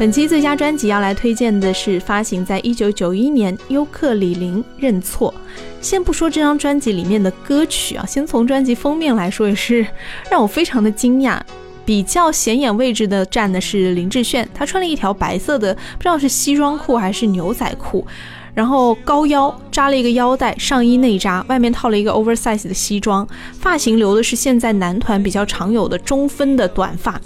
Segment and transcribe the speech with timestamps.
[0.00, 5.34] 本期最佳专辑要来推荐的是发行在一九九一年尤克里林认错。
[5.82, 9.86] 先不说这张专辑里面的歌曲啊，先从专辑封面来说，也是
[10.30, 11.38] 让我非常的惊讶。
[11.84, 18.06] 比较显眼位置的站的是林志炫，他穿了一条白色的，不知道是西装裤还是牛仔裤，
[18.54, 23.26] 然后高腰扎了一个腰带，上衣内扎，外面套了一个 oversize 的西装，
[23.58, 27.20] 发型留的是现在男团比较常有的中分的短发，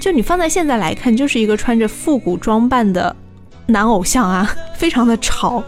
[0.00, 3.14] 就你放在现在来看，就是一个穿着复古装扮的
[3.66, 5.62] 男偶像啊，非常的潮。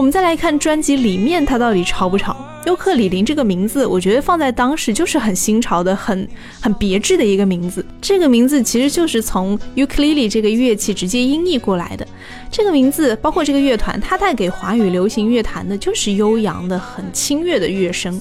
[0.00, 2.34] 我们再来看专辑里面，它到底潮不潮？
[2.64, 6.26] 尤克里林这个名字，我觉得放在当时就是很新潮的、很
[6.58, 7.84] 很别致的一个名字。
[8.00, 12.08] 这个名字其实就是从尤克里里这个乐器直接音译过来的。
[12.50, 18.18] 这个名字包括这个乐团，它带给华语流行乐坛的就是悠扬的、很清越的乐声。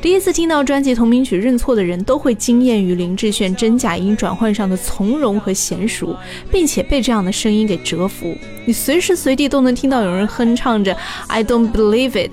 [0.00, 6.16] 第一次听到专辑同名曲《认错》的人都会惊艳于林志炫真假音转换上的从容和娴熟，
[6.52, 8.32] 并且被这样的声音给折服。
[8.64, 12.30] 你随时随地都能听到有人哼唱着 "I don't believe it"，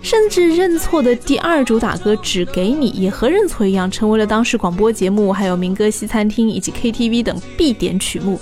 [0.00, 8.40] 甚至《认错》的第二主打歌《只给你》也和《认错》一样，成为了当时广播节目、还有民歌西餐厅以及 KTV 等必点曲目。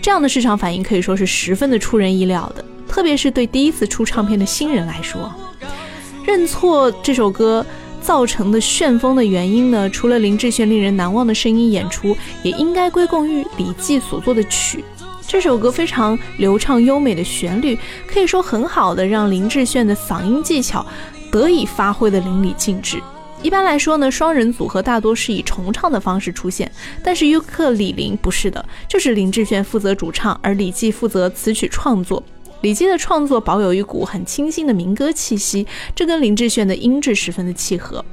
[0.00, 5.30] 这样的市场反应可以说是十分的出人意料的，特别是对第一次出唱片的新人来说，
[6.26, 7.64] 《认错》这首歌。
[8.06, 9.90] 造成的旋风的原因呢？
[9.90, 14.84] 除了林志炫令人难忘的声音演出，也应该归功于李记所做的曲。
[15.26, 20.86] 这首歌非常流畅优美的旋律，可以说很好的让林志炫的嗓音技巧
[21.32, 23.02] 得以发挥的淋漓尽致。
[23.42, 26.70] 一般来说呢，双人组合大多是以重唱的方式出现，
[27.02, 32.22] 但是尤克里林不是的，就是林志炫负责主唱，而李记负责词曲创作。
[32.62, 38.04] 李基的创作保有一股很清新的民歌气息，这跟林志炫的音质十分的契合。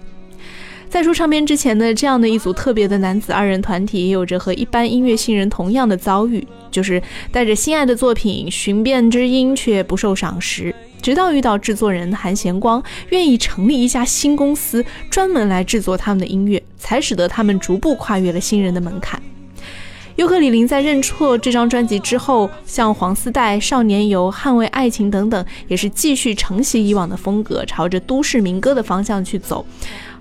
[0.90, 19.20] 在出唱片之前呢，这样的一组特别的男子二人团体，也有着和一般音乐新人同样的遭遇，就是带着心爱的作品寻遍知音却不受赏识，直到遇到制作人韩贤光，愿意成立一家新公司，专门来制作他们的音乐，才使得他们逐步跨越了新人的门槛。
[20.16, 29.66] 尤克里林在认错这张专辑之后，像黄丝带、少年游、捍卫爱情等等，也是继续承袭以往的风格，朝着都市民歌的方向去走。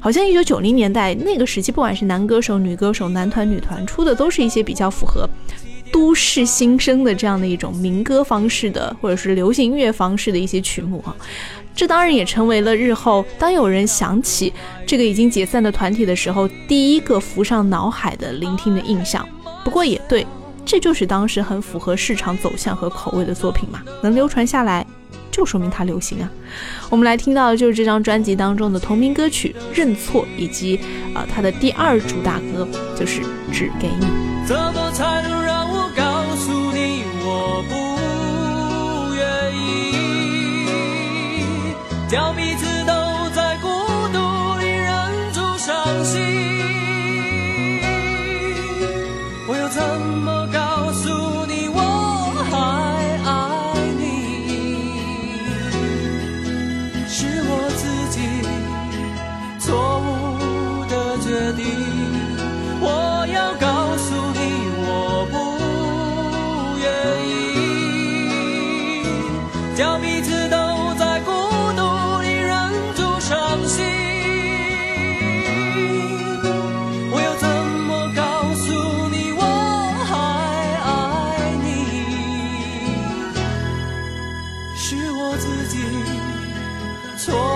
[0.00, 5.28] 好像一九九零年代那个时期，不管是男歌手、女歌手、男团、女团出的，都是一些比较符合
[5.92, 11.14] 都市新生的这样的一种民歌方式的，或者是流行音乐方式的一些曲目啊。
[11.75, 14.52] 这当然也成为了日后当有人想起
[14.86, 19.26] 这个已经解散的团体的时候，第一个浮上脑海的聆听的印象。
[19.65, 20.27] 不过也对，
[20.65, 24.87] 这就是当时很符合市场走向和口味的作品嘛，能流传下来，
[25.31, 26.31] 就说明它流行啊。
[26.91, 30.78] 我们来听到的就是这张专辑当中的同名歌曲《认错》，以及
[31.15, 33.21] 啊它的第二主打歌就是
[33.53, 34.06] 《只给你》。
[34.47, 37.75] 怎么才能让我告诉你我不
[39.15, 39.25] 愿
[39.56, 39.61] 意？
[87.25, 87.51] 错。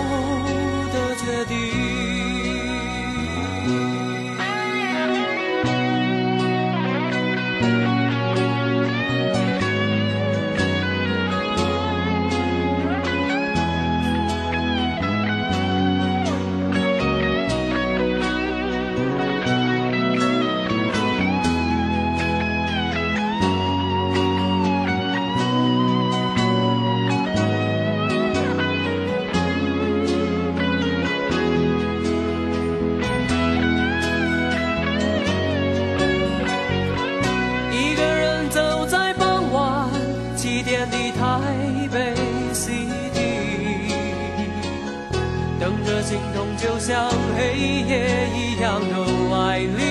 [46.06, 48.94] 心痛就像黑夜一样的
[49.28, 49.82] 外力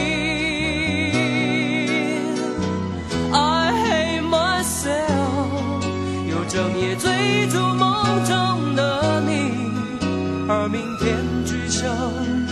[3.34, 5.84] i hate myself
[6.26, 9.52] 又整夜追逐梦中的你
[10.48, 12.45] 而明天只剩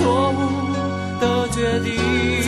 [0.00, 2.39] 错误的决定。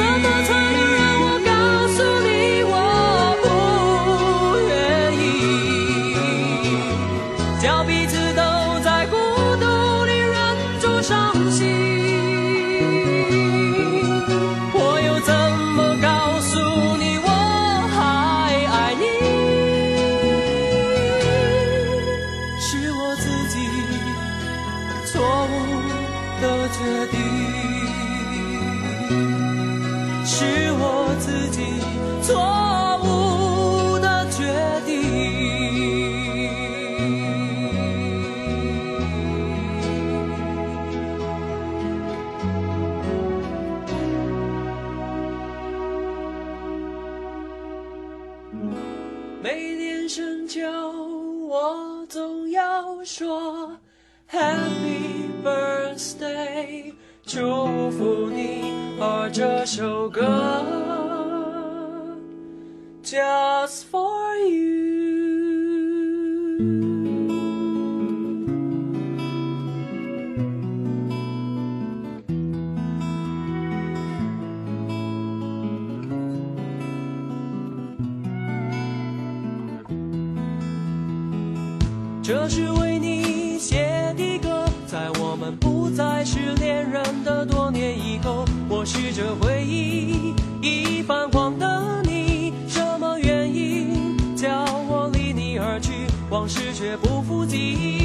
[82.32, 90.32] 这是为你写的歌，在我们不再是恋人的多年以后，我试着回忆
[90.62, 94.48] 已泛黄的你，什么原因叫
[94.88, 95.92] 我离你而去？
[96.30, 98.01] 往事却不复记忆